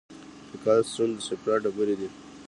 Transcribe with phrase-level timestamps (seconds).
[0.49, 2.09] د ګال سټون د صفرا ډبرې دي.